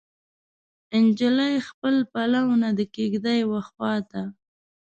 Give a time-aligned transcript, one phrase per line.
[1.03, 4.21] نجلۍ خپل پلونه د کیږدۍ وخواته